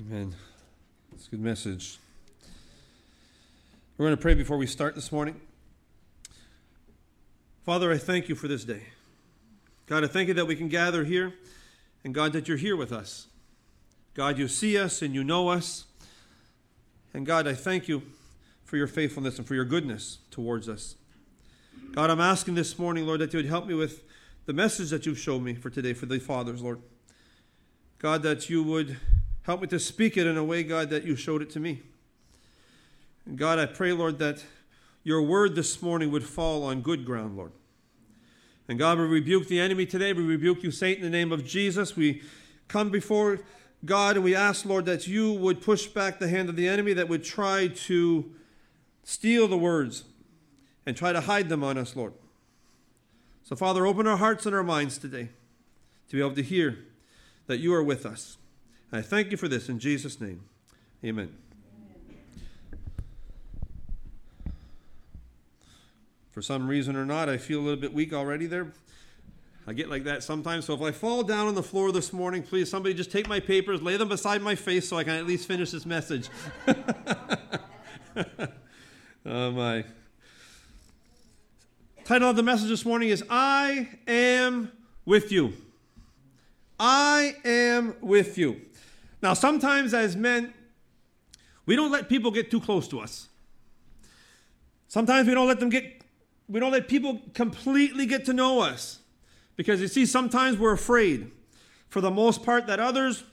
[0.00, 0.34] Amen.
[1.14, 1.98] It's a good message.
[3.96, 5.40] We're going to pray before we start this morning.
[7.64, 8.82] Father, I thank you for this day.
[9.86, 11.34] God, I thank you that we can gather here,
[12.02, 13.28] and God, that you're here with us.
[14.14, 15.84] God, you see us and you know us.
[17.14, 18.02] And God, I thank you
[18.64, 20.96] for your faithfulness and for your goodness towards us.
[21.92, 24.02] God, I'm asking this morning, Lord, that you would help me with
[24.46, 26.80] the message that you've shown me for today for the fathers, Lord.
[27.98, 28.98] God, that you would
[29.44, 31.82] help me to speak it in a way, God, that you showed it to me.
[33.26, 34.44] And God, I pray, Lord, that
[35.02, 37.52] your word this morning would fall on good ground, Lord.
[38.68, 40.12] And God, we rebuke the enemy today.
[40.12, 41.94] We rebuke you, Satan, in the name of Jesus.
[41.94, 42.22] We
[42.68, 43.40] come before
[43.84, 46.94] God and we ask, Lord, that you would push back the hand of the enemy
[46.94, 48.32] that would try to
[49.02, 50.04] steal the words
[50.86, 52.14] and try to hide them on us, Lord.
[53.42, 55.28] So, Father, open our hearts and our minds today
[56.08, 56.78] to be able to hear
[57.46, 58.38] that you are with us.
[58.94, 60.44] I thank you for this in Jesus' name.
[61.04, 61.34] Amen.
[66.30, 68.72] For some reason or not, I feel a little bit weak already there.
[69.66, 70.66] I get like that sometimes.
[70.66, 73.40] So if I fall down on the floor this morning, please somebody just take my
[73.40, 76.28] papers, lay them beside my face so I can at least finish this message.
[79.26, 79.84] oh my.
[82.04, 84.70] Title of the message this morning is I am
[85.04, 85.52] with you.
[86.78, 88.60] I am with you.
[89.24, 90.52] Now, sometimes as men,
[91.64, 93.30] we don't let people get too close to us.
[94.86, 96.02] Sometimes we don't let them get,
[96.46, 98.98] we don't let people completely get to know us.
[99.56, 101.30] Because you see, sometimes we're afraid,
[101.88, 103.24] for the most part, that others,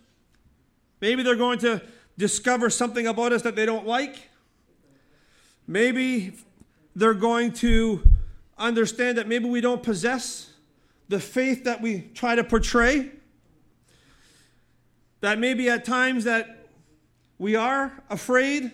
[1.02, 1.82] maybe they're going to
[2.18, 4.30] discover something about us that they don't like.
[5.68, 6.38] Maybe
[6.96, 8.02] they're going to
[8.58, 10.52] understand that maybe we don't possess
[11.10, 13.12] the faith that we try to portray.
[15.22, 16.68] That maybe at times that
[17.38, 18.72] we are afraid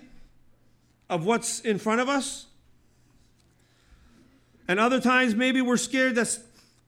[1.09, 2.47] of what's in front of us.
[4.67, 6.37] And other times maybe we're scared that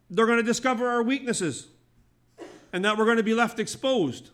[0.09, 1.67] they're going to discover our weaknesses
[2.73, 4.29] and that we're going to be left exposed.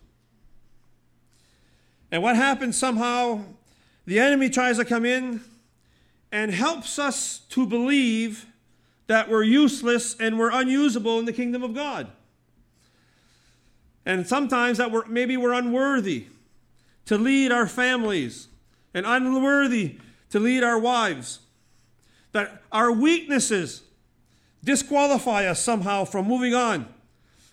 [2.11, 3.43] And what happens somehow,
[4.05, 5.41] the enemy tries to come in
[6.31, 8.45] and helps us to believe
[9.07, 12.07] that we're useless and we're unusable in the kingdom of God.
[14.05, 16.27] And sometimes that we're, maybe we're unworthy
[17.05, 18.47] to lead our families
[18.93, 19.97] and unworthy
[20.29, 21.39] to lead our wives.
[22.31, 23.81] That our weaknesses
[24.63, 26.87] disqualify us somehow from moving on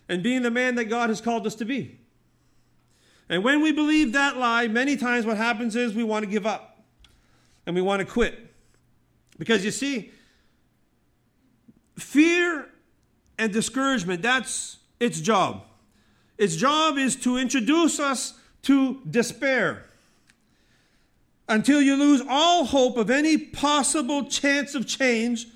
[0.09, 1.99] and being the man that God has called us to be.
[3.29, 6.47] And when we believe that lie, many times what happens is we want to give
[6.47, 6.83] up
[7.67, 8.53] and we want to quit.
[9.39, 10.11] Because you see,
[11.99, 12.69] fear
[13.39, 15.65] and discouragement, that's its job.
[16.43, 19.85] Its job is to introduce us to despair
[21.49, 25.47] until you lose all hope of any possible chance of change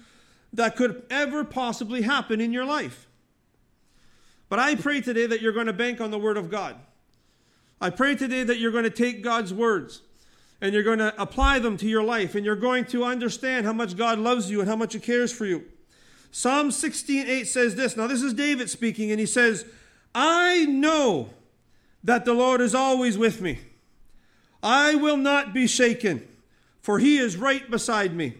[0.52, 3.08] that could ever possibly happen in your life.
[4.48, 6.76] But I pray today that you're going to bank on the Word of God.
[7.80, 10.02] I pray today that you're going to take God's words
[10.60, 13.72] and you're going to apply them to your life and you're going to understand how
[13.72, 15.64] much God loves you and how much He cares for you.
[16.30, 17.96] Psalm 16:8 says this.
[17.96, 19.64] Now this is David speaking and he says,
[20.18, 21.28] I know
[22.02, 23.58] that the Lord is always with me.
[24.62, 26.26] I will not be shaken,
[26.80, 28.38] for he is right beside me.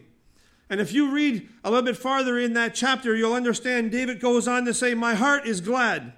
[0.71, 4.47] And if you read a little bit farther in that chapter, you'll understand David goes
[4.47, 6.13] on to say, My heart is glad,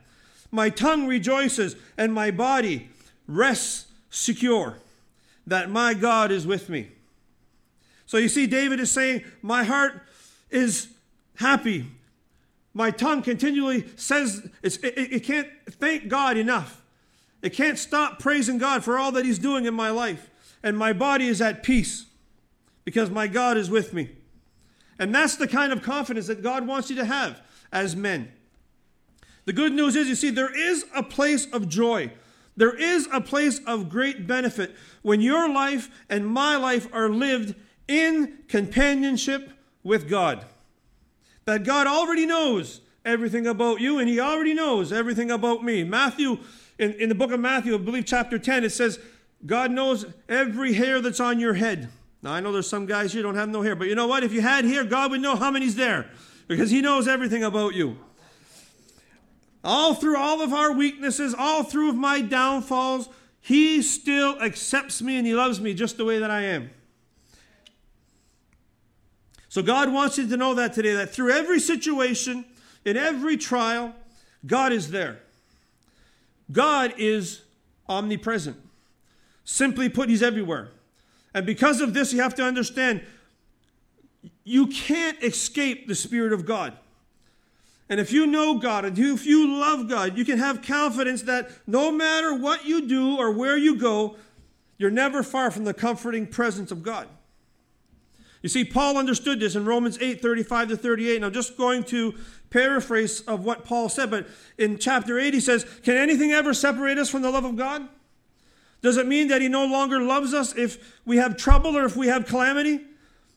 [0.50, 2.90] my tongue rejoices, and my body
[3.28, 4.78] rests secure
[5.46, 6.88] that my God is with me.
[8.06, 10.02] So you see, David is saying, My heart
[10.50, 10.88] is
[11.36, 11.88] happy,
[12.74, 16.84] my tongue continually says it, it can't thank God enough.
[17.42, 20.30] It can't stop praising God for all that He's doing in my life.
[20.62, 22.06] And my body is at peace
[22.84, 24.10] because my God is with me.
[24.98, 27.42] And that's the kind of confidence that God wants you to have
[27.72, 28.32] as men.
[29.46, 32.12] The good news is, you see, there is a place of joy.
[32.58, 37.56] There is a place of great benefit when your life and my life are lived
[37.88, 39.52] in companionship
[39.82, 40.46] with God
[41.50, 45.84] that God already knows everything about you and he already knows everything about me.
[45.84, 46.38] Matthew,
[46.78, 49.00] in, in the book of Matthew, I believe chapter 10, it says,
[49.46, 51.90] God knows every hair that's on your head.
[52.22, 54.24] Now, I know there's some guys here don't have no hair, but you know what?
[54.24, 56.10] If you had hair, God would know how many's there
[56.48, 57.98] because he knows everything about you.
[59.64, 63.10] All through all of our weaknesses, all through of my downfalls,
[63.42, 66.70] he still accepts me and he loves me just the way that I am.
[69.50, 72.46] So God wants you to know that today, that through every situation,
[72.86, 73.96] in every trial,
[74.46, 75.20] God is there.
[76.52, 77.42] God is
[77.88, 78.58] omnipresent.
[79.44, 80.70] Simply put, He's everywhere.
[81.34, 83.02] And because of this, you have to understand
[84.44, 86.74] you can't escape the Spirit of God.
[87.90, 91.50] And if you know God and if you love God, you can have confidence that
[91.66, 94.16] no matter what you do or where you go,
[94.78, 97.08] you're never far from the comforting presence of God.
[98.42, 101.16] You see, Paul understood this in Romans 8 35 to 38.
[101.18, 102.16] And I'm just going to
[102.50, 104.28] paraphrase of what Paul said, but
[104.58, 107.88] in chapter 8, he says, Can anything ever separate us from the love of God?
[108.82, 111.96] Does it mean that he no longer loves us if we have trouble or if
[111.96, 112.82] we have calamity?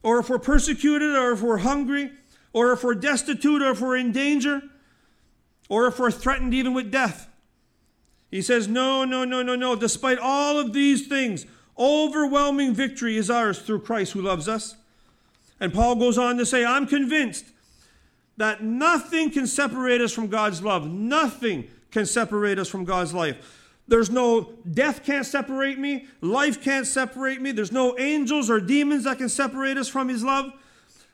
[0.03, 2.13] Or if we're persecuted or if we're hungry?
[2.53, 4.63] Or if we're destitute or if we're in danger?
[5.69, 7.29] Or if we're threatened even with death?
[8.31, 9.75] He says, No, no, no, no, no.
[9.75, 11.45] Despite all of these things,
[11.77, 14.77] overwhelming victory is ours through Christ who loves us.
[15.63, 17.47] And Paul goes on to say, I'm convinced
[18.37, 20.91] that nothing can separate us from God's love.
[20.91, 23.71] Nothing can separate us from God's life.
[23.87, 27.53] There's no death can't separate me, life can't separate me.
[27.53, 30.53] There's no angels or demons that can separate us from his love.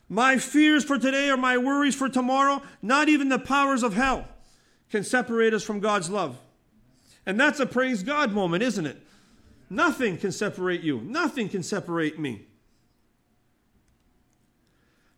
[0.08, 4.24] My fears for today or my worries for tomorrow, not even the powers of hell
[4.88, 6.38] can separate us from God's love.
[7.26, 8.96] And that's a praise God moment, isn't it?
[9.68, 11.02] Nothing can separate you.
[11.02, 12.46] Nothing can separate me.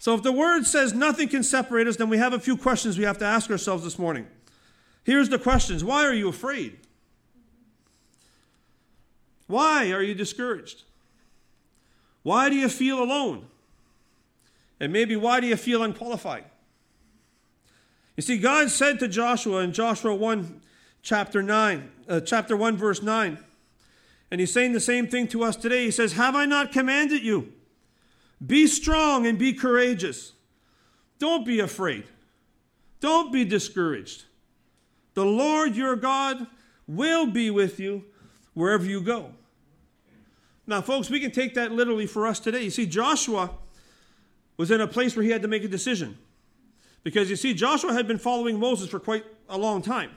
[0.00, 2.96] So if the word says nothing can separate us, then we have a few questions
[2.96, 4.26] we have to ask ourselves this morning.
[5.04, 6.78] Here's the questions Why are you afraid?
[9.46, 10.84] Why are you discouraged?
[12.22, 13.46] Why do you feel alone?
[14.80, 16.44] And maybe why do you feel unqualified?
[18.16, 20.62] You see, God said to Joshua in Joshua 1,
[21.02, 23.36] chapter 9, uh, chapter 1, verse 9,
[24.30, 25.84] and he's saying the same thing to us today.
[25.84, 27.52] He says, Have I not commanded you?
[28.44, 30.32] Be strong and be courageous.
[31.18, 32.04] Don't be afraid.
[33.00, 34.24] Don't be discouraged.
[35.14, 36.46] The Lord your God
[36.86, 38.04] will be with you
[38.54, 39.32] wherever you go.
[40.66, 42.62] Now, folks, we can take that literally for us today.
[42.62, 43.50] You see, Joshua
[44.56, 46.16] was in a place where he had to make a decision.
[47.02, 50.10] Because you see, Joshua had been following Moses for quite a long time.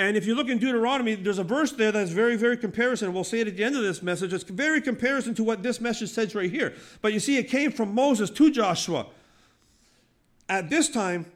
[0.00, 3.12] And if you look in Deuteronomy, there's a verse there that's very, very comparison.
[3.12, 4.32] We'll say it at the end of this message.
[4.32, 6.72] It's very comparison to what this message says right here.
[7.02, 9.08] But you see, it came from Moses to Joshua.
[10.48, 11.26] At this time,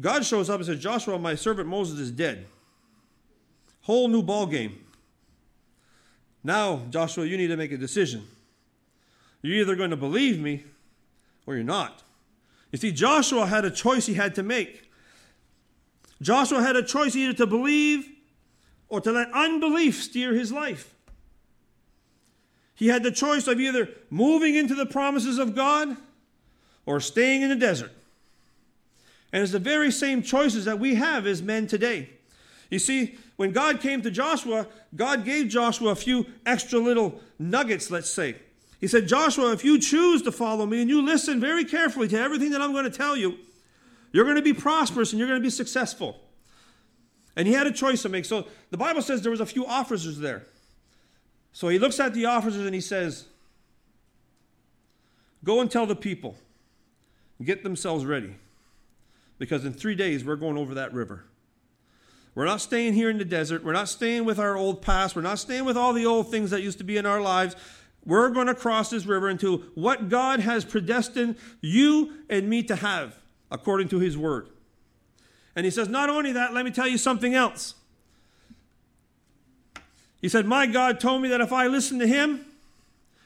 [0.00, 2.46] God shows up and says, Joshua, my servant Moses is dead.
[3.80, 4.78] Whole new ball game.
[6.44, 8.24] Now, Joshua, you need to make a decision.
[9.42, 10.62] You're either going to believe me
[11.46, 12.04] or you're not.
[12.70, 14.91] You see, Joshua had a choice he had to make.
[16.22, 18.08] Joshua had a choice either to believe
[18.88, 20.94] or to let unbelief steer his life.
[22.74, 25.96] He had the choice of either moving into the promises of God
[26.86, 27.92] or staying in the desert.
[29.32, 32.10] And it's the very same choices that we have as men today.
[32.70, 37.90] You see, when God came to Joshua, God gave Joshua a few extra little nuggets,
[37.90, 38.36] let's say.
[38.80, 42.18] He said, Joshua, if you choose to follow me and you listen very carefully to
[42.18, 43.38] everything that I'm going to tell you,
[44.12, 46.20] you're going to be prosperous and you're going to be successful.
[47.34, 48.26] And he had a choice to make.
[48.26, 50.42] So the Bible says there was a few officers there.
[51.52, 53.26] So he looks at the officers and he says,
[55.44, 56.36] Go and tell the people,
[57.42, 58.36] get themselves ready.
[59.38, 61.24] Because in three days we're going over that river.
[62.34, 63.64] We're not staying here in the desert.
[63.64, 65.16] We're not staying with our old past.
[65.16, 67.56] We're not staying with all the old things that used to be in our lives.
[68.04, 72.76] We're going to cross this river into what God has predestined you and me to
[72.76, 73.16] have
[73.52, 74.48] according to his word.
[75.54, 77.74] And he says, Not only that, let me tell you something else.
[80.20, 82.44] He said, My God told me that if I listen to him,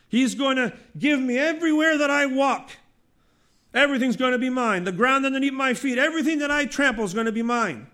[0.08, 2.72] he's going to give me everywhere that I walk.
[3.72, 4.84] Everything's going to be mine.
[4.84, 7.86] The ground underneath my feet, everything that I trample is going to be mine.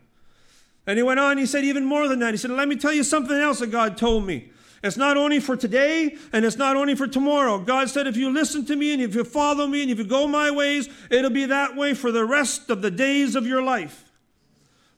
[0.87, 2.33] And he went on, he said even more than that.
[2.33, 4.51] He said, Let me tell you something else that God told me.
[4.83, 7.59] It's not only for today and it's not only for tomorrow.
[7.59, 10.05] God said, if you listen to me and if you follow me and if you
[10.05, 13.63] go my ways, it'll be that way for the rest of the days of your
[13.63, 14.11] life.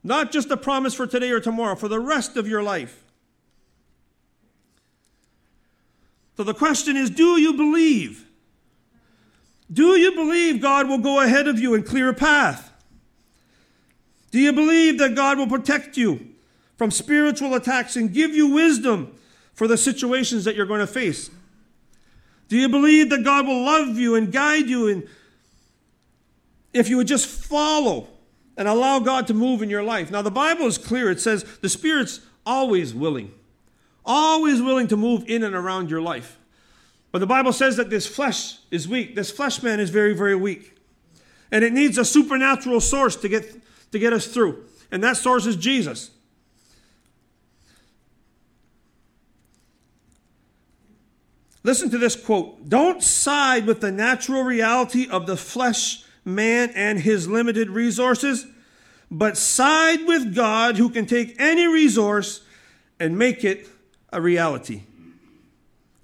[0.02, 3.04] Not just a promise for today or tomorrow, for the rest of your life.
[6.36, 8.26] So the question is do you believe?
[9.72, 12.70] Do you believe God will go ahead of you and clear a path?
[14.30, 16.28] Do you believe that God will protect you
[16.76, 19.14] from spiritual attacks and give you wisdom
[19.54, 21.30] for the situations that you're going to face?
[22.48, 25.08] Do you believe that God will love you and guide you and
[26.72, 28.08] if you would just follow
[28.56, 30.10] and allow God to move in your life?
[30.10, 31.10] Now the Bible is clear.
[31.10, 33.32] It says the Spirit's always willing.
[34.04, 36.38] Always willing to move in and around your life.
[37.10, 39.14] But the Bible says that this flesh is weak.
[39.14, 40.76] This flesh man is very, very weak.
[41.50, 44.64] And it needs a supernatural source to get, to get us through.
[44.90, 46.10] And that source is Jesus.
[51.64, 57.00] Listen to this quote Don't side with the natural reality of the flesh, man, and
[57.00, 58.46] his limited resources,
[59.10, 62.42] but side with God who can take any resource
[63.00, 63.68] and make it
[64.12, 64.82] a reality.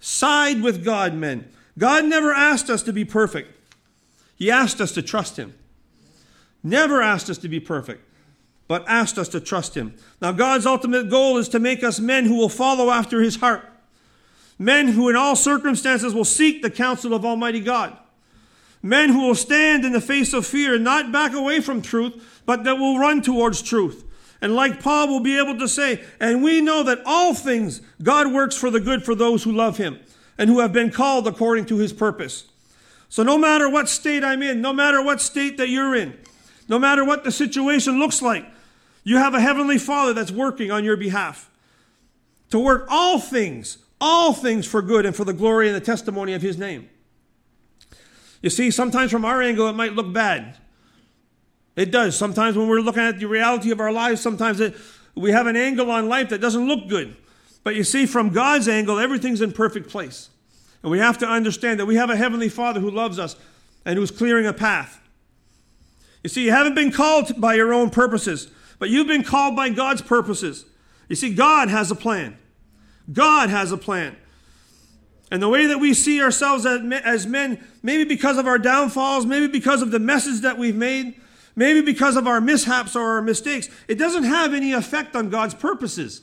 [0.00, 1.49] Side with God, men.
[1.79, 3.57] God never asked us to be perfect,
[4.35, 5.55] He asked us to trust Him.
[6.62, 8.02] Never asked us to be perfect,
[8.69, 9.95] but asked us to trust Him.
[10.21, 13.70] Now, God's ultimate goal is to make us men who will follow after His heart
[14.61, 17.97] men who in all circumstances will seek the counsel of Almighty God,
[18.83, 22.43] men who will stand in the face of fear and not back away from truth,
[22.45, 24.05] but that will run towards truth.
[24.43, 28.33] And like Paul will be able to say, and we know that all things God
[28.33, 29.99] works for the good for those who love him
[30.37, 32.45] and who have been called according to his purpose.
[33.09, 36.19] So no matter what state I'm in, no matter what state that you're in,
[36.69, 38.45] no matter what the situation looks like,
[39.05, 41.50] you have a heavenly Father that's working on your behalf
[42.50, 46.33] to work all things all things for good and for the glory and the testimony
[46.33, 46.88] of his name.
[48.42, 50.57] You see, sometimes from our angle it might look bad.
[51.76, 52.16] It does.
[52.16, 54.75] Sometimes when we're looking at the reality of our lives, sometimes it,
[55.14, 57.16] we have an angle on life that doesn't look good.
[57.62, 60.30] But you see, from God's angle, everything's in perfect place.
[60.83, 63.37] And we have to understand that we have a Heavenly Father who loves us
[63.85, 65.00] and who's clearing a path.
[66.23, 69.71] You see, you haven't been called by your own purposes, but you've been called by
[69.71, 70.64] God's purposes.
[71.09, 72.38] You see, God has a plan.
[73.12, 74.17] God has a plan.
[75.31, 79.47] And the way that we see ourselves as men, maybe because of our downfalls, maybe
[79.47, 81.21] because of the messes that we've made,
[81.55, 85.55] maybe because of our mishaps or our mistakes, it doesn't have any effect on God's
[85.55, 86.23] purposes.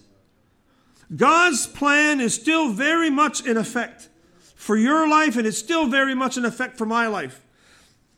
[1.16, 4.10] God's plan is still very much in effect
[4.56, 7.42] for your life, and it's still very much in effect for my life.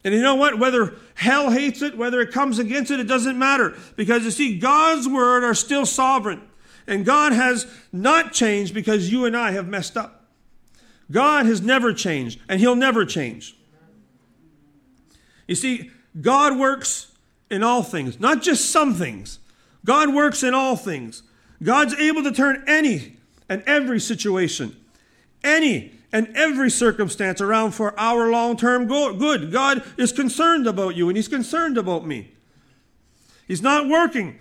[0.04, 0.58] And you know what?
[0.58, 3.78] Whether hell hates it, whether it comes against it, it doesn't matter.
[3.96, 6.49] Because you see, God's word are still sovereign.
[6.90, 10.26] And God has not changed because you and I have messed up.
[11.12, 13.56] God has never changed, and He'll never change.
[15.48, 17.12] You see, God works
[17.50, 19.38] in all things, not just some things.
[19.86, 21.22] God works in all things.
[21.62, 23.18] God's able to turn any
[23.48, 24.76] and every situation,
[25.44, 29.52] any and every circumstance around for our long term good.
[29.52, 32.32] God is concerned about you, and He's concerned about me.
[33.48, 34.40] He's not working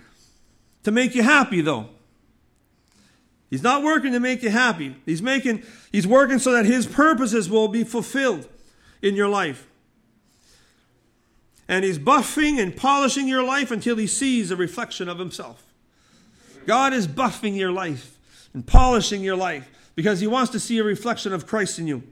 [0.83, 1.89] to make you happy, though.
[3.49, 4.95] He's not working to make you happy.
[5.05, 8.47] He's making he's working so that his purposes will be fulfilled
[9.01, 9.67] in your life.
[11.67, 15.63] And he's buffing and polishing your life until he sees a reflection of himself.
[16.65, 18.17] God is buffing your life
[18.53, 22.03] and polishing your life because he wants to see a reflection of Christ in you.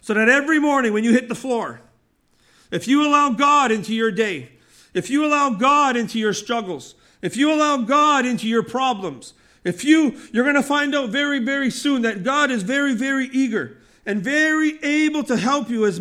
[0.00, 1.80] So that every morning when you hit the floor,
[2.70, 4.50] if you allow God into your day,
[4.94, 9.34] if you allow God into your struggles, if you allow God into your problems,
[9.64, 13.26] if you, you're going to find out very, very soon that God is very, very
[13.26, 16.00] eager and very able to help you is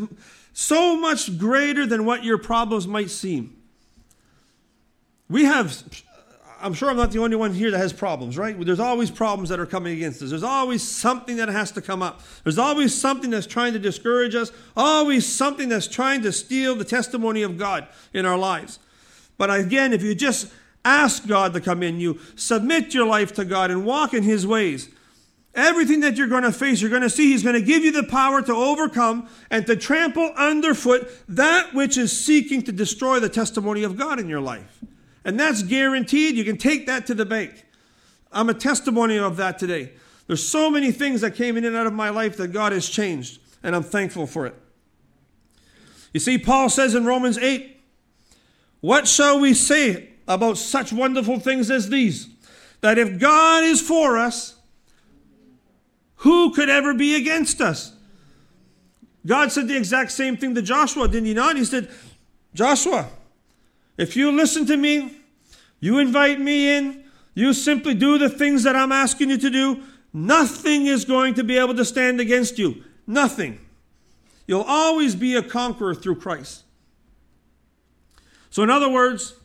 [0.53, 3.55] so much greater than what your problems might seem.
[5.29, 5.83] We have,
[6.61, 8.59] I'm sure I'm not the only one here that has problems, right?
[8.59, 10.29] There's always problems that are coming against us.
[10.29, 12.21] There's always something that has to come up.
[12.43, 16.85] There's always something that's trying to discourage us, always something that's trying to steal the
[16.85, 18.79] testimony of God in our lives.
[19.37, 20.51] But again, if you just
[20.89, 22.17] Ask God to come in you.
[22.35, 24.89] Submit your life to God and walk in His ways.
[25.53, 27.91] Everything that you're going to face, you're going to see He's going to give you
[27.91, 33.29] the power to overcome and to trample underfoot that which is seeking to destroy the
[33.29, 34.83] testimony of God in your life.
[35.23, 36.33] And that's guaranteed.
[36.33, 37.67] You can take that to the bank.
[38.31, 39.91] I'm a testimony of that today.
[40.25, 42.89] There's so many things that came in and out of my life that God has
[42.89, 44.55] changed, and I'm thankful for it.
[46.13, 47.79] You see, Paul says in Romans 8,
[48.81, 52.29] What shall we say about such wonderful things as these
[52.81, 54.55] that if God is for us,
[56.17, 57.93] who could ever be against us?
[59.25, 61.57] God said the exact same thing to Joshua, didn't he not?
[61.57, 61.89] He said,
[62.53, 63.09] Joshua,
[63.97, 65.17] if you listen to me,
[65.81, 69.83] you invite me in, you simply do the things that I'm asking you to do,
[70.13, 72.83] nothing is going to be able to stand against you.
[73.05, 73.59] Nothing.
[74.47, 76.63] You'll always be a conqueror through Christ.
[78.49, 79.38] So, in other words,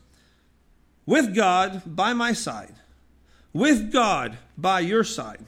[1.07, 2.75] with God by my side,
[3.53, 5.45] with God by your side,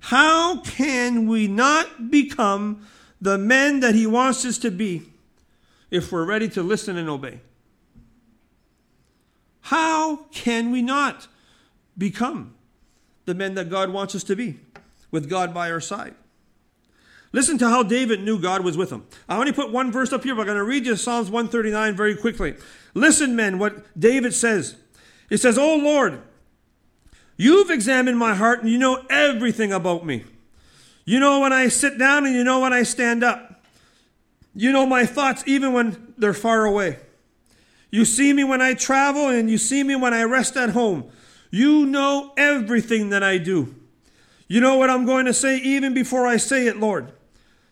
[0.00, 2.86] how can we not become
[3.20, 5.02] the men that He wants us to be
[5.90, 7.40] if we're ready to listen and obey?
[9.62, 11.26] How can we not
[11.98, 12.54] become
[13.24, 14.60] the men that God wants us to be
[15.10, 16.14] with God by our side?
[17.32, 19.04] Listen to how David knew God was with him.
[19.28, 21.96] I only put one verse up here, but I'm going to read you Psalms 139
[21.96, 22.54] very quickly.
[22.96, 24.74] Listen, men, what David says.
[25.28, 26.22] He says, Oh Lord,
[27.36, 30.24] you've examined my heart and you know everything about me.
[31.04, 33.62] You know when I sit down and you know when I stand up.
[34.54, 36.98] You know my thoughts even when they're far away.
[37.90, 41.04] You see me when I travel and you see me when I rest at home.
[41.50, 43.74] You know everything that I do.
[44.48, 47.12] You know what I'm going to say even before I say it, Lord.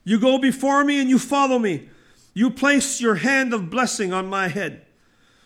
[0.04, 1.88] You go before me and you follow me.
[2.34, 4.84] You place your hand of blessing on my head.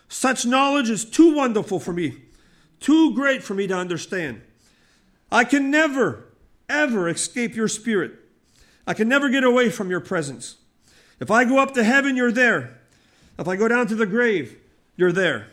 [0.09, 2.17] Such knowledge is too wonderful for me,
[2.79, 4.41] too great for me to understand.
[5.31, 6.25] I can never,
[6.67, 8.13] ever escape your spirit.
[8.87, 10.57] I can never get away from your presence.
[11.19, 12.79] If I go up to heaven, you're there.
[13.37, 14.57] If I go down to the grave,
[14.97, 15.47] you're there.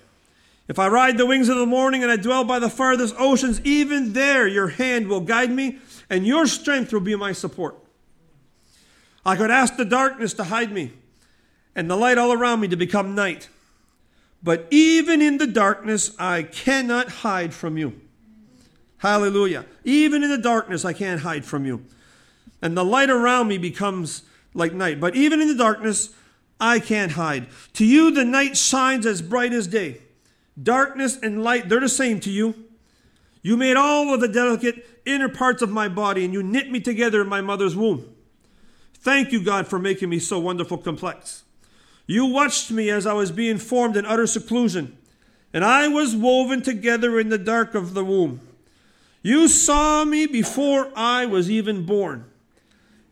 [0.69, 3.61] If I ride the wings of the morning and I dwell by the farthest oceans,
[3.61, 7.77] even there your hand will guide me and your strength will be my support.
[9.25, 10.93] I could ask the darkness to hide me
[11.75, 13.49] and the light all around me to become night.
[14.47, 18.01] But even in the darkness, I cannot hide from you.
[18.99, 19.67] Hallelujah.
[19.83, 21.85] Even in the darkness, I can't hide from you.
[22.63, 24.23] And the light around me becomes
[24.55, 25.01] like night.
[25.01, 26.11] But even in the darkness,
[26.61, 27.49] I can't hide.
[27.73, 30.01] To you, the night shines as bright as day.
[30.63, 32.55] Darkness and light, they're the same to you.
[33.43, 36.79] You made all of the delicate inner parts of my body, and you knit me
[36.79, 38.15] together in my mother's womb.
[38.95, 41.43] Thank you, God, for making me so wonderful complex.
[42.07, 44.97] You watched me as I was being formed in utter seclusion,
[45.53, 48.41] and I was woven together in the dark of the womb.
[49.23, 52.27] You saw me before I was even born.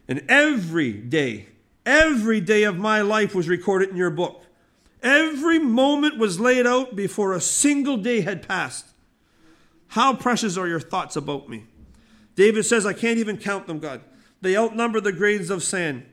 [0.06, 1.48] And every day,
[1.84, 4.44] every day of my life was recorded in your book.
[5.02, 8.86] Every moment was laid out before a single day had passed.
[9.88, 11.64] How precious are your thoughts about me?
[12.36, 14.00] David says, I can't even count them, God.
[14.40, 16.04] They outnumber the grains of sand.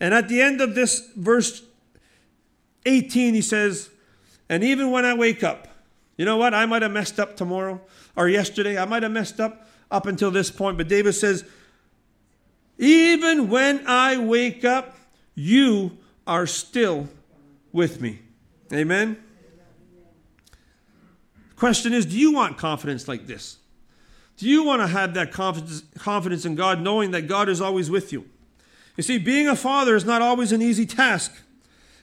[0.00, 1.62] And at the end of this verse
[2.86, 3.90] 18, he says,
[4.48, 5.68] And even when I wake up,
[6.16, 6.54] you know what?
[6.54, 7.80] I might have messed up tomorrow
[8.16, 8.78] or yesterday.
[8.78, 10.76] I might have messed up up until this point.
[10.76, 11.44] But David says,
[12.78, 14.96] Even when I wake up,
[15.34, 17.08] you are still
[17.72, 18.20] with me.
[18.72, 19.16] Amen?
[21.56, 23.58] Question is Do you want confidence like this?
[24.36, 27.88] Do you want to have that confidence, confidence in God, knowing that God is always
[27.88, 28.28] with you?
[28.96, 31.32] You see, being a father is not always an easy task.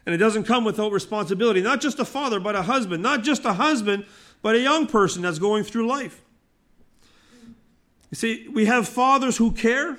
[0.06, 1.62] And it doesn't come without responsibility.
[1.62, 3.04] Not just a father, but a husband.
[3.04, 4.06] Not just a husband,
[4.42, 6.22] but a young person that's going through life.
[8.10, 9.98] You see, we have fathers who care,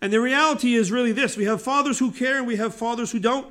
[0.00, 3.10] and the reality is really this we have fathers who care, and we have fathers
[3.12, 3.46] who don't.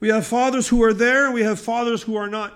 [0.00, 2.52] We have fathers who are there, and we have fathers who are not.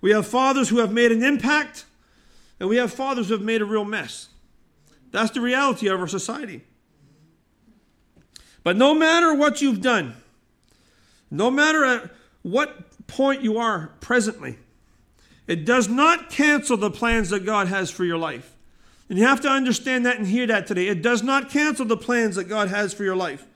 [0.00, 1.86] We have fathers who have made an impact,
[2.60, 4.28] and we have fathers who have made a real mess.
[5.10, 6.64] That's the reality of our society.
[8.62, 10.14] But no matter what you've done,
[11.30, 12.10] no matter at
[12.42, 14.58] what point you are presently,
[15.46, 18.54] it does not cancel the plans that God has for your life.
[19.08, 20.88] And you have to understand that and hear that today.
[20.88, 23.46] It does not cancel the plans that God has for your life.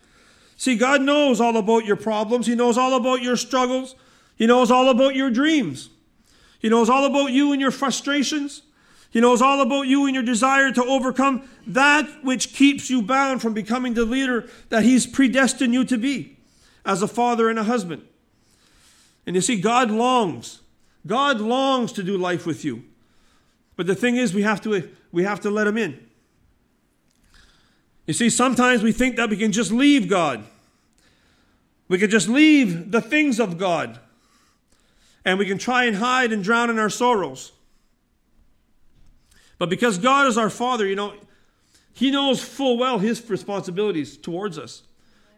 [0.57, 3.95] See, God knows all about your problems, He knows all about your struggles,
[4.37, 5.91] He knows all about your dreams,
[6.59, 8.63] He knows all about you and your frustrations.
[9.11, 13.43] He knows all about you and your desire to overcome that which keeps you bound
[13.43, 16.39] from becoming the leader that He's predestined you to be
[16.85, 18.03] as a father and a husband.
[19.27, 20.61] And you see, God longs.
[21.07, 22.85] God longs to do life with you.
[23.77, 26.07] But the thing is, we have to, we have to let Him in.
[28.07, 30.45] You see, sometimes we think that we can just leave God.
[31.88, 33.99] We can just leave the things of God.
[35.25, 37.53] And we can try and hide and drown in our sorrows.
[39.59, 41.14] But because God is our Father, you know,
[41.92, 44.83] He knows full well His responsibilities towards us.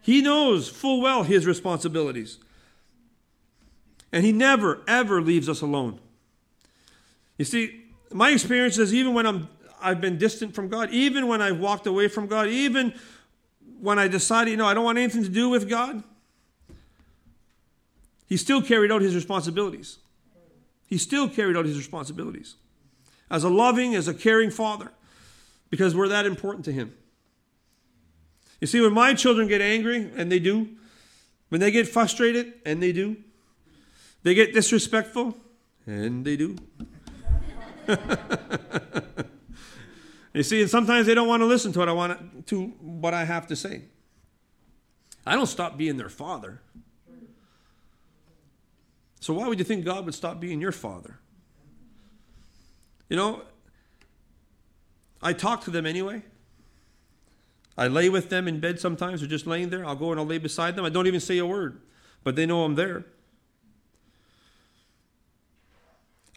[0.05, 2.37] He knows full well his responsibilities.
[4.11, 5.99] And he never, ever leaves us alone.
[7.39, 9.49] You see, my experience is even when I'm,
[9.81, 12.93] I've been distant from God, even when I've walked away from God, even
[13.81, 16.03] when I decided, you know, I don't want anything to do with God,
[18.27, 19.97] he still carried out his responsibilities.
[20.85, 22.57] He still carried out his responsibilities
[23.31, 24.91] as a loving, as a caring father,
[25.71, 26.93] because we're that important to him.
[28.59, 30.69] You see, when my children get angry, and they do,
[31.49, 33.17] when they get frustrated, and they do,
[34.23, 35.37] they get disrespectful,
[35.85, 36.55] and they do.
[40.33, 43.13] you see, and sometimes they don't want to listen to what I want to what
[43.13, 43.83] I have to say.
[45.25, 46.61] I don't stop being their father.
[49.19, 51.19] So why would you think God would stop being your father?
[53.09, 53.41] You know,
[55.21, 56.21] I talk to them anyway.
[57.77, 59.85] I lay with them in bed sometimes, or just laying there.
[59.85, 60.85] I'll go and I'll lay beside them.
[60.85, 61.81] I don't even say a word,
[62.23, 63.05] but they know I'm there.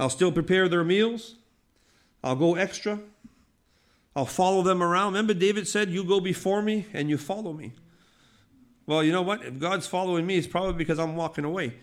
[0.01, 1.37] I'll still prepare their meals.
[2.23, 3.01] I'll go extra.
[4.15, 5.13] I'll follow them around.
[5.13, 7.73] Remember, David said, You go before me and you follow me.
[8.87, 9.45] Well, you know what?
[9.45, 11.75] If God's following me, it's probably because I'm walking away.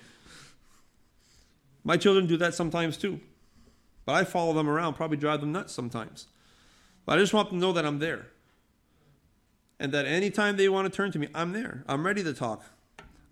[1.84, 3.20] My children do that sometimes too.
[4.06, 6.28] But I follow them around, probably drive them nuts sometimes.
[7.06, 8.28] But I just want them to know that I'm there.
[9.80, 11.84] And that anytime they want to turn to me, I'm there.
[11.88, 12.64] I'm ready to talk.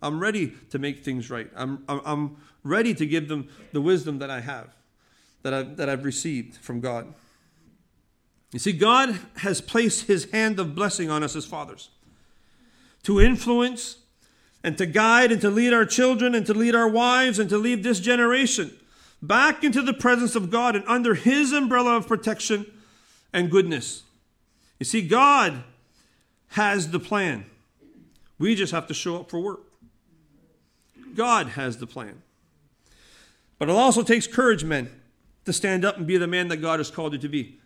[0.02, 1.50] I'm ready to make things right.
[1.56, 4.74] I'm, I'm, I'm ready to give them the wisdom that I have,
[5.42, 7.14] that I've, that I've received from God.
[8.52, 11.88] You see, God has placed his hand of blessing on us as fathers
[13.02, 13.96] to influence
[14.62, 17.58] and to guide and to lead our children and to lead our wives and to
[17.58, 18.70] lead this generation
[19.20, 22.66] back into the presence of God and under His umbrella of protection
[23.32, 24.02] and goodness.
[24.78, 25.64] You see, God
[26.54, 27.44] has the plan.
[28.38, 29.62] We just have to show up for work.
[31.16, 32.22] God has the plan.
[33.58, 34.88] But it also takes courage, men,
[35.46, 37.58] to stand up and be the man that God has called you to be.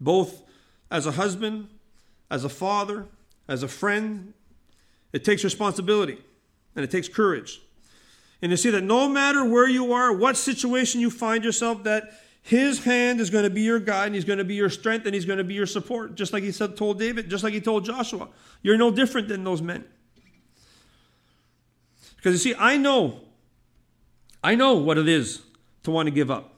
[0.00, 0.42] Both
[0.88, 1.66] as a husband,
[2.30, 3.06] as a father,
[3.48, 4.34] as a friend.
[5.12, 6.18] It takes responsibility
[6.76, 7.60] and it takes courage.
[8.40, 12.20] And you see that no matter where you are, what situation you find yourself, that
[12.46, 15.06] his hand is going to be your guide and he's going to be your strength
[15.06, 17.54] and he's going to be your support, just like he said, told David, just like
[17.54, 18.28] he told Joshua.
[18.60, 19.82] You're no different than those men.
[22.16, 23.22] Because you see, I know,
[24.42, 25.40] I know what it is
[25.84, 26.52] to want to give up.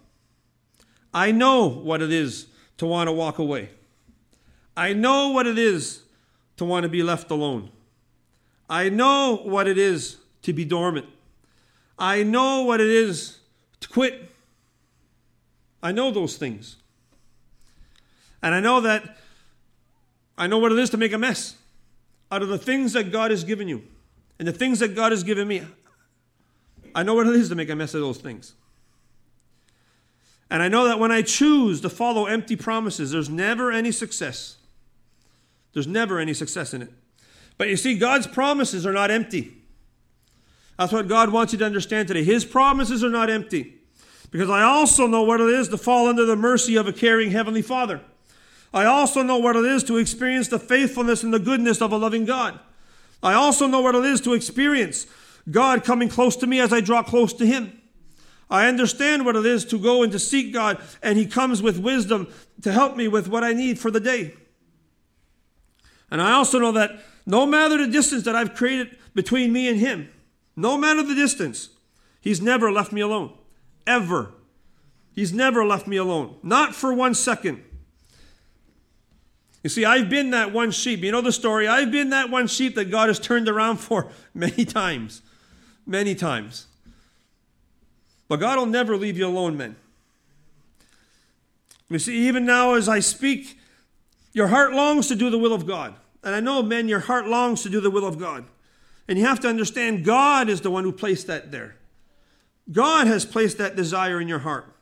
[1.15, 3.71] I know what it is to want to walk away.
[4.77, 6.03] I know what it is
[6.57, 7.71] to want to be left alone.
[8.69, 11.07] I know what it is to be dormant.
[11.97, 13.39] I know what it is
[13.79, 14.33] to quit.
[15.87, 16.77] I know those things.
[18.43, 19.19] And I know that
[20.37, 21.55] I know what it is to make a mess
[22.33, 23.85] out of the things that God has given you
[24.41, 25.63] and the things that God has given me.
[26.93, 28.55] I know what it is to make a mess of those things.
[30.51, 34.57] And I know that when I choose to follow empty promises, there's never any success.
[35.73, 36.93] There's never any success in it.
[37.59, 39.57] But you see, God's promises are not empty.
[40.79, 42.25] That's what God wants you to understand today.
[42.25, 43.76] His promises are not empty.
[44.31, 47.31] Because I also know what it is to fall under the mercy of a caring
[47.31, 48.01] Heavenly Father.
[48.75, 51.97] I also know what it is to experience the faithfulness and the goodness of a
[51.97, 52.59] loving God.
[53.23, 55.07] I also know what it is to experience
[55.51, 57.81] God coming close to me as I draw close to Him.
[58.51, 61.79] I understand what it is to go and to seek God, and He comes with
[61.79, 62.29] wisdom
[62.63, 64.35] to help me with what I need for the day.
[66.11, 69.79] And I also know that no matter the distance that I've created between me and
[69.79, 70.09] him,
[70.55, 71.71] no matter the distance,
[72.21, 73.33] he's never left me alone.
[73.87, 74.33] Ever.
[75.15, 76.37] He's never left me alone.
[76.43, 77.63] Not for one second.
[79.63, 81.01] You see, I've been that one sheep.
[81.01, 81.67] You know the story?
[81.67, 85.23] I've been that one sheep that God has turned around for many times.
[85.87, 86.67] Many times.
[88.29, 89.77] But God will never leave you alone, men.
[91.89, 93.59] You see, even now as I speak,
[94.33, 95.95] your heart longs to do the will of God.
[96.23, 98.45] And I know, men, your heart longs to do the will of God.
[99.09, 101.76] And you have to understand God is the one who placed that there.
[102.71, 104.73] God has placed that desire in your heart.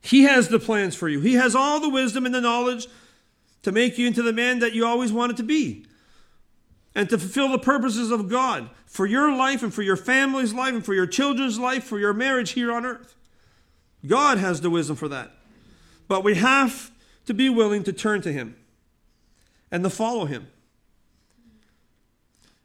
[0.00, 1.20] He has the plans for you.
[1.20, 2.86] He has all the wisdom and the knowledge
[3.62, 5.86] to make you into the man that you always wanted to be.
[6.94, 10.74] And to fulfill the purposes of God for your life and for your family's life
[10.74, 13.16] and for your children's life, for your marriage here on earth.
[14.06, 15.32] God has the wisdom for that.
[16.06, 16.92] But we have
[17.26, 18.56] to be willing to turn to Him
[19.70, 20.46] and to follow Him.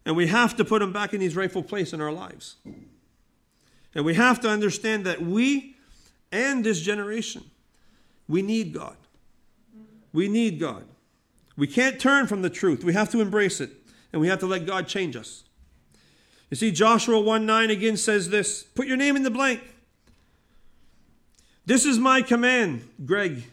[0.05, 2.57] And we have to put Him back in His rightful place in our lives.
[3.95, 5.75] And we have to understand that we
[6.31, 7.43] and this generation,
[8.27, 8.95] we need God.
[10.13, 10.85] We need God.
[11.57, 12.83] We can't turn from the truth.
[12.83, 13.71] We have to embrace it.
[14.11, 15.43] And we have to let God change us.
[16.49, 19.61] You see, Joshua 1 9 again says this Put your name in the blank.
[21.65, 23.43] This is my command, Greg.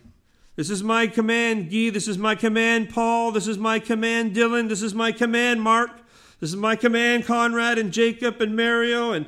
[0.55, 1.91] This is my command, Guy.
[1.91, 3.33] This is my command, Paul.
[3.33, 4.71] This is my command, Dylan.
[4.71, 5.91] This is my command, Mark.
[6.41, 9.27] This is my command, Conrad and Jacob and Mario and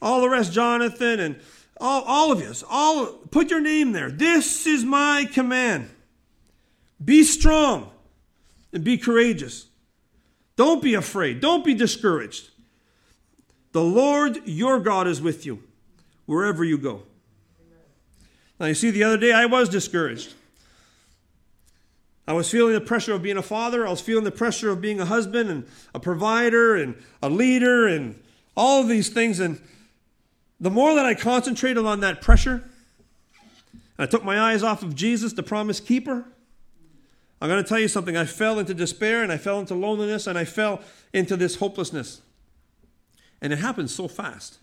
[0.00, 1.36] all the rest, Jonathan and
[1.80, 2.52] all, all of you.
[2.68, 4.10] All put your name there.
[4.10, 5.90] This is my command.
[7.04, 7.90] Be strong
[8.72, 9.66] and be courageous.
[10.56, 11.40] Don't be afraid.
[11.40, 12.50] Don't be discouraged.
[13.72, 15.62] The Lord your God is with you
[16.26, 17.02] wherever you go.
[18.58, 20.34] Now, you see, the other day I was discouraged.
[22.26, 23.86] I was feeling the pressure of being a father.
[23.86, 27.86] I was feeling the pressure of being a husband and a provider and a leader
[27.86, 28.20] and
[28.56, 29.40] all of these things.
[29.40, 29.60] And
[30.60, 32.64] the more that I concentrated on that pressure,
[33.98, 36.24] I took my eyes off of Jesus, the promise keeper,
[37.40, 38.16] I'm going to tell you something.
[38.16, 40.80] I fell into despair and I fell into loneliness and I fell
[41.12, 42.20] into this hopelessness.
[43.40, 44.58] And it happened so fast.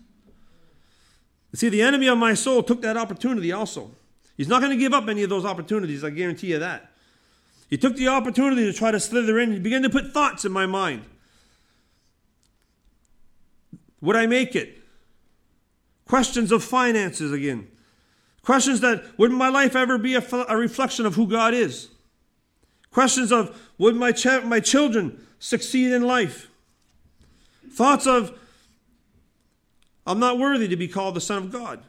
[1.54, 3.92] See, the enemy of my soul took that opportunity also.
[4.36, 6.90] He's not going to give up any of those opportunities, I guarantee you that.
[7.70, 9.52] He took the opportunity to try to slither in.
[9.52, 11.04] He began to put thoughts in my mind.
[14.02, 14.82] Would I make it?
[16.06, 17.68] Questions of finances again.
[18.42, 21.88] Questions that would my life ever be a, a reflection of who God is?
[22.92, 26.48] Questions of would my, ch- my children succeed in life?
[27.72, 28.38] Thoughts of
[30.06, 31.82] I'm not worthy to be called the Son of God.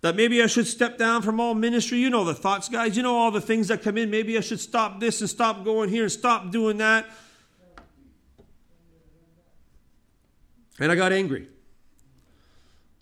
[0.00, 1.98] That maybe I should step down from all ministry.
[1.98, 2.96] You know the thoughts, guys.
[2.96, 4.10] You know all the things that come in.
[4.10, 7.06] Maybe I should stop this and stop going here and stop doing that.
[10.80, 11.48] And I got angry.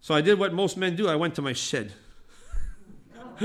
[0.01, 1.93] So I did what most men do I went to my shed.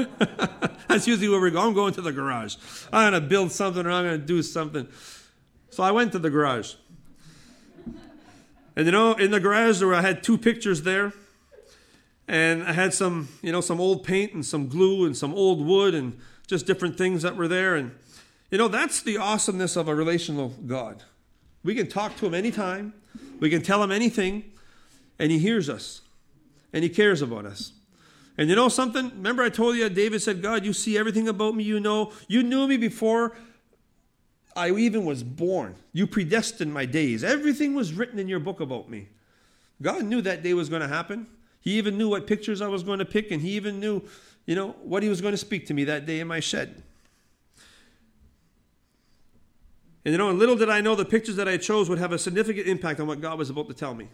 [0.87, 1.61] That's usually where we go.
[1.61, 2.55] I'm going to the garage.
[2.91, 4.87] I'm going to build something or I'm going to do something.
[5.69, 6.75] So I went to the garage.
[8.75, 11.13] And you know, in the garage there I had two pictures there.
[12.27, 15.65] And I had some, you know, some old paint and some glue and some old
[15.65, 17.75] wood and just different things that were there.
[17.75, 17.91] And
[18.51, 21.03] you know, that's the awesomeness of a relational God.
[21.63, 22.93] We can talk to him anytime.
[23.39, 24.51] We can tell him anything,
[25.19, 26.01] and he hears us.
[26.75, 27.71] And he cares about us.
[28.37, 29.09] And you know something?
[29.15, 32.11] Remember I told you that David said, God, you see everything about me, you know.
[32.27, 33.33] You knew me before
[34.57, 35.75] I even was born.
[35.93, 37.23] You predestined my days.
[37.23, 39.07] Everything was written in your book about me.
[39.81, 41.27] God knew that day was going to happen.
[41.61, 44.01] He even knew what pictures I was going to pick, and he even knew,
[44.45, 46.83] you know, what he was going to speak to me that day in my shed.
[50.03, 52.19] And you know, little did I know the pictures that I chose would have a
[52.19, 54.09] significant impact on what God was about to tell me.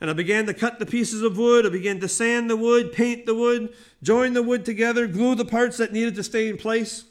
[0.00, 1.66] And I began to cut the pieces of wood.
[1.66, 5.44] I began to sand the wood, paint the wood, join the wood together, glue the
[5.44, 7.04] parts that needed to stay in place.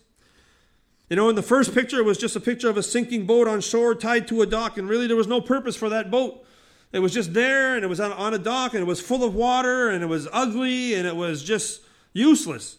[1.10, 3.48] You know, in the first picture, it was just a picture of a sinking boat
[3.48, 6.46] on shore tied to a dock, and really there was no purpose for that boat.
[6.92, 9.36] It was just there, and it was on, a dock, and it was full of
[9.36, 11.82] water, and it was ugly, and it was just
[12.14, 12.78] useless.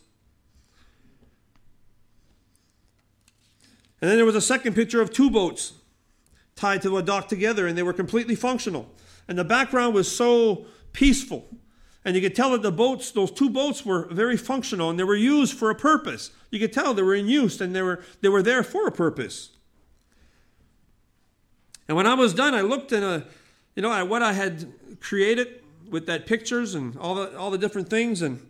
[4.01, 5.73] And then there was a second picture of two boats
[6.55, 8.91] tied to a dock together, and they were completely functional.
[9.29, 11.47] And the background was so peaceful.
[12.05, 15.05] And you could tell that the boats, those two boats, were very functional and they
[15.05, 16.31] were used for a purpose.
[16.51, 18.93] You could tell they were in use and they were, they were there for a
[18.93, 19.51] purpose.
[21.87, 23.21] And when I was done, I looked in a, uh,
[23.75, 27.59] you know, at what I had created with that pictures and all the, all the
[27.59, 28.23] different things.
[28.23, 28.45] And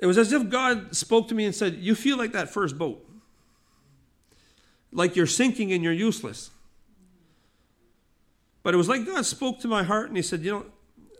[0.00, 2.78] it was as if God spoke to me and said, You feel like that first
[2.78, 3.04] boat.
[4.92, 6.50] Like you're sinking and you're useless.
[8.64, 10.66] But it was like God spoke to my heart and He said, You know,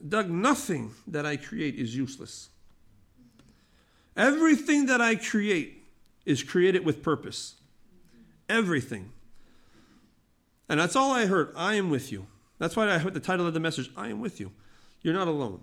[0.06, 2.48] Doug, nothing that I create is useless.
[4.16, 5.84] Everything that I create
[6.24, 7.54] is created with purpose.
[8.48, 9.12] Everything.
[10.68, 11.52] And that's all I heard.
[11.56, 12.26] I am with you.
[12.58, 14.50] That's why I heard the title of the message I am with you.
[15.02, 15.60] You're not alone.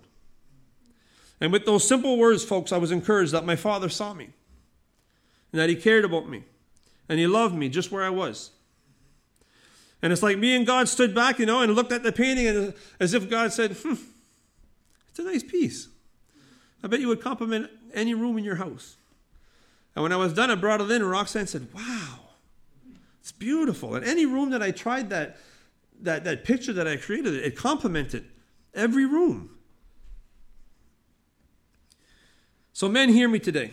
[1.40, 4.30] And with those simple words, folks, I was encouraged that my father saw me
[5.50, 6.44] and that he cared about me
[7.08, 8.50] and he loved me just where I was.
[10.02, 12.48] And it's like me and God stood back, you know, and looked at the painting
[12.48, 13.94] and as if God said, hmm,
[15.08, 15.88] it's a nice piece.
[16.82, 18.96] I bet you would compliment any room in your house.
[19.94, 22.20] And when I was done, I brought it in, and Roxanne said, Wow,
[23.20, 23.94] it's beautiful.
[23.94, 25.36] And any room that I tried that,
[26.00, 28.24] that, that picture that I created, it complemented
[28.74, 29.50] every room.
[32.72, 33.72] So, men, hear me today.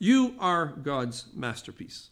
[0.00, 2.10] You are God's masterpiece.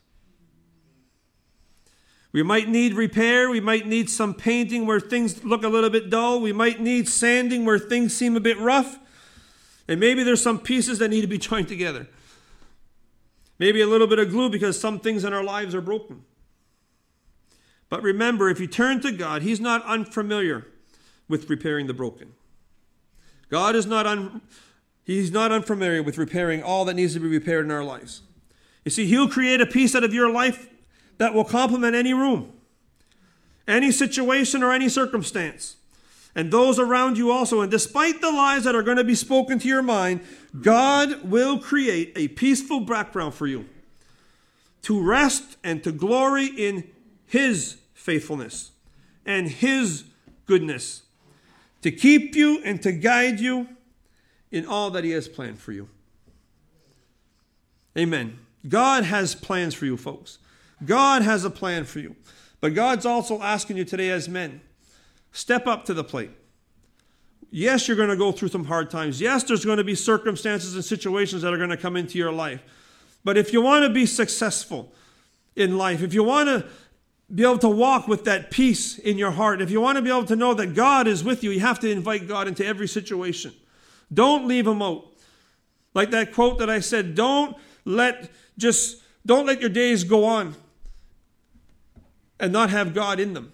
[2.37, 3.49] We might need repair.
[3.49, 6.39] We might need some painting where things look a little bit dull.
[6.39, 8.99] We might need sanding where things seem a bit rough.
[9.89, 12.09] And maybe there's some pieces that need to be joined together.
[13.59, 16.25] Maybe a little bit of glue because some things in our lives are broken.
[17.89, 20.67] But remember, if you turn to God, He's not unfamiliar
[21.29, 22.35] with repairing the broken.
[23.49, 24.43] God is not un,
[25.05, 28.21] He's not unfamiliar with repairing all that needs to be repaired in our lives.
[28.85, 30.69] You see, He'll create a piece out of your life
[31.19, 32.53] that will complement any room,
[33.67, 35.77] any situation, or any circumstance.
[36.35, 37.63] And those around you also.
[37.63, 40.21] And despite the lies that are going to be spoken to your mind,
[40.61, 43.67] God will create a peaceful background for you
[44.83, 46.89] to rest and to glory in
[47.27, 48.73] His faithfulness
[49.25, 50.05] and His
[50.45, 51.03] goodness,
[51.83, 53.69] to keep you and to guide you
[54.53, 55.89] in all that He has planned for you.
[57.97, 58.39] Amen.
[58.69, 60.39] God has plans for you, folks.
[60.85, 62.17] God has a plan for you.
[62.61, 64.61] But God's also asking you today, as men,
[65.33, 66.31] step up to the plate.
[67.51, 69.21] Yes, you're going to go through some hard times.
[69.21, 72.33] Yes, there's going to be circumstances and situations that are going to come into your
[72.33, 72.63] life.
[73.25, 74.93] But if you want to be successful
[75.55, 76.67] in life, if you want to
[77.35, 80.11] be able to walk with that peace in your heart, if you want to be
[80.11, 82.87] able to know that God is with you, you have to invite God into every
[82.87, 83.53] situation.
[84.13, 85.07] Don't leave him out.
[85.95, 90.55] Like that quote that I said, don't let just don't let your days go on
[92.39, 93.53] and not have God in them.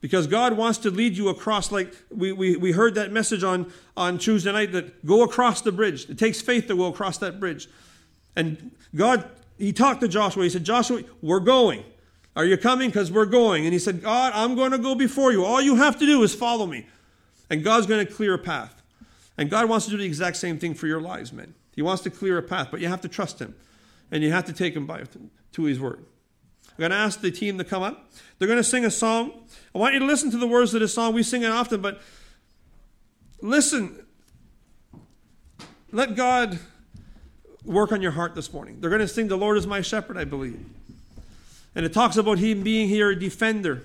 [0.00, 3.70] Because God wants to lead you across, like we, we, we heard that message on,
[3.96, 6.08] on Tuesday night that go across the bridge.
[6.08, 7.68] It takes faith to go across that bridge.
[8.34, 10.44] And God, He talked to Joshua.
[10.44, 11.84] He said, Joshua, we're going.
[12.36, 12.88] Are you coming?
[12.88, 13.64] Because we're going.
[13.64, 15.44] And he said, God, I'm going to go before you.
[15.44, 16.86] All you have to do is follow me.
[17.50, 18.82] And God's going to clear a path.
[19.36, 21.54] And God wants to do the exact same thing for your lives, men.
[21.74, 23.54] He wants to clear a path, but you have to trust Him.
[24.10, 25.04] And you have to take Him by,
[25.52, 26.04] to His word.
[26.80, 28.10] I'm going to ask the team to come up.
[28.38, 29.32] They're going to sing a song.
[29.74, 31.12] I want you to listen to the words of this song.
[31.12, 32.00] We sing it often, but
[33.42, 34.02] listen.
[35.92, 36.58] Let God
[37.66, 38.80] work on your heart this morning.
[38.80, 40.58] They're going to sing, The Lord is my shepherd, I believe.
[41.74, 43.82] And it talks about Him being here a defender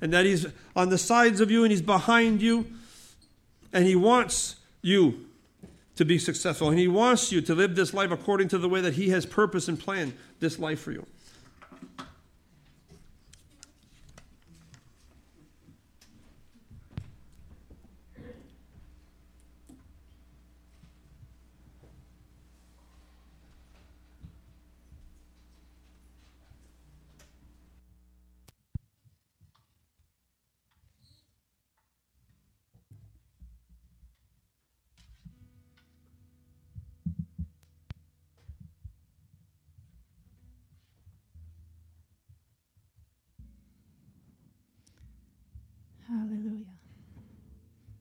[0.00, 2.64] and that He's on the sides of you and He's behind you.
[3.72, 5.26] And He wants you
[5.96, 6.68] to be successful.
[6.68, 9.26] And He wants you to live this life according to the way that He has
[9.26, 11.04] purpose and planned this life for you.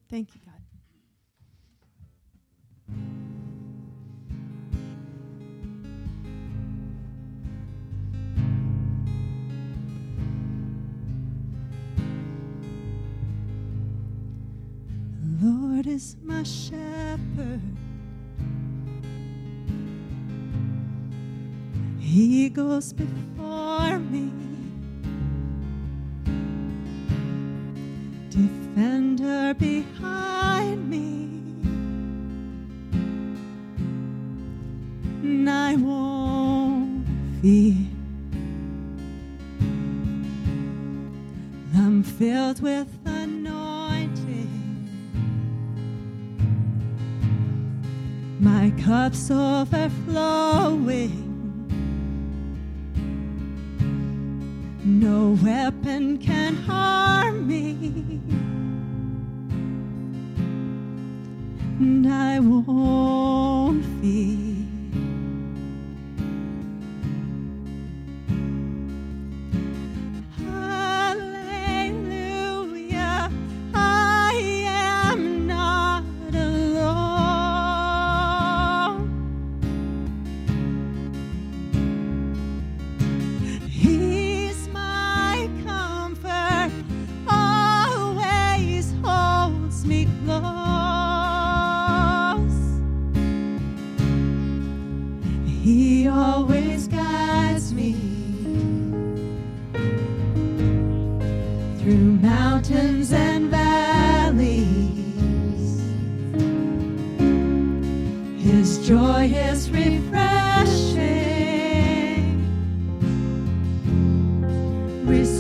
[0.10, 0.56] Thank you, God.
[15.42, 17.62] Lord is my shepherd.
[22.00, 24.32] He goes before me.
[29.60, 31.30] Behind me.
[35.22, 37.06] And I won't
[37.42, 37.76] fear.
[41.76, 44.50] I'm filled with anointing.
[48.40, 51.28] My cup's overflowing.
[54.86, 58.22] No weapon can harm me.
[61.80, 64.49] And I won't fear.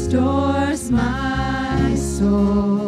[0.09, 2.78] Till my see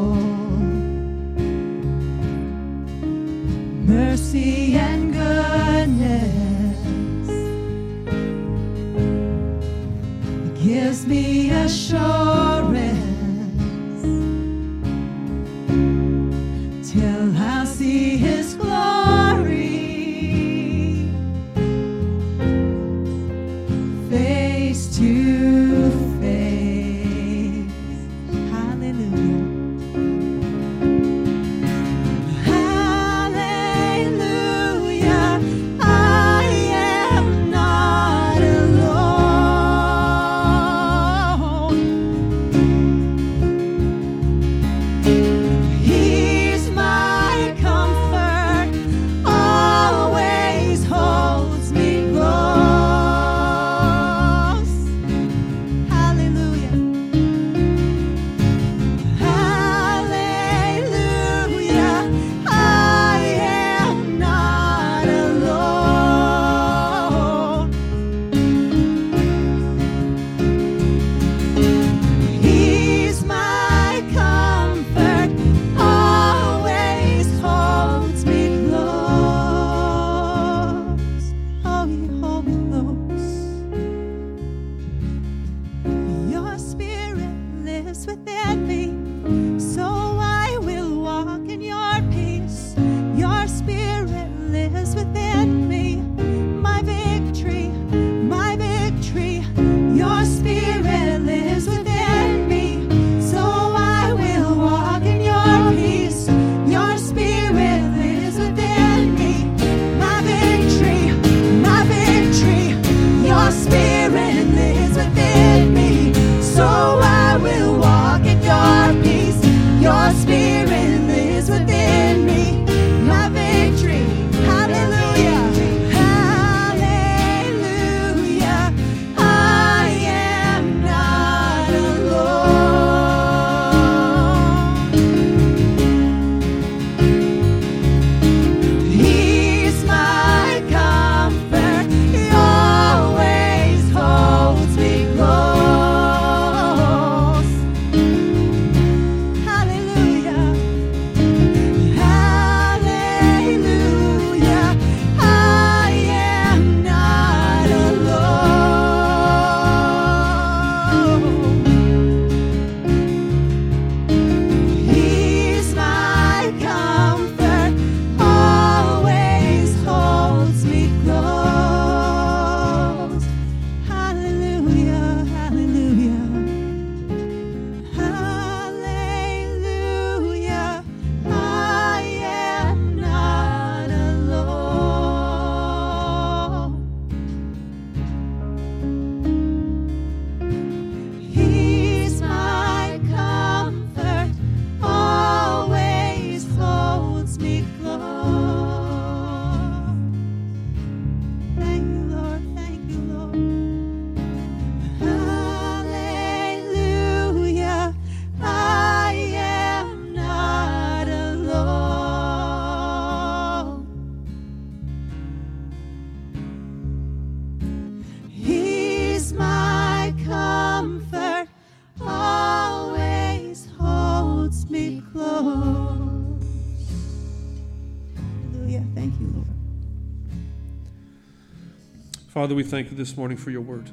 [232.32, 233.90] Father, we thank you this morning for your word.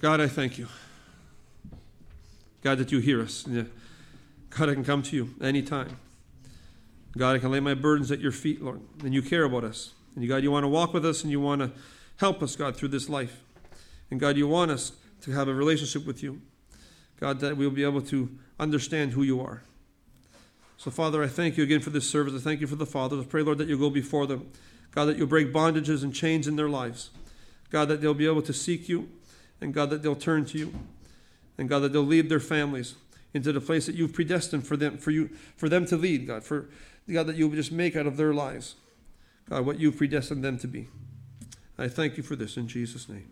[0.00, 0.68] God, I thank you.
[2.60, 3.44] God, that you hear us.
[4.50, 5.96] God, I can come to you anytime.
[7.16, 9.94] God, I can lay my burdens at your feet, Lord, and you care about us.
[10.14, 11.70] And God, you want to walk with us and you want to
[12.18, 13.42] help us, God, through this life.
[14.10, 14.92] And God, you want us
[15.22, 16.42] to have a relationship with you.
[17.18, 19.62] God, that we'll be able to understand who you are.
[20.76, 22.34] So, Father, I thank you again for this service.
[22.34, 23.24] I thank you for the fathers.
[23.24, 24.50] I pray, Lord, that you'll go before them.
[24.92, 27.10] God, that you'll break bondages and chains in their lives.
[27.70, 29.08] God, that they'll be able to seek you.
[29.60, 30.74] And God, that they'll turn to you.
[31.58, 32.94] And God, that they'll lead their families
[33.32, 36.42] into the place that you've predestined for them, for you, for them to lead, God.
[36.42, 36.68] For
[37.08, 38.74] God, that you'll just make out of their lives,
[39.48, 40.88] God, what you've predestined them to be.
[41.78, 43.28] I thank you for this in Jesus' name.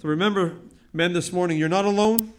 [0.00, 0.56] So remember,
[0.92, 2.32] men, this morning, you're not alone.